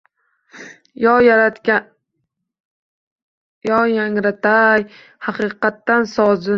To 3.67 3.81
yangratay 3.95 4.79
haqiqat 5.25 5.95
sozin. 6.15 6.49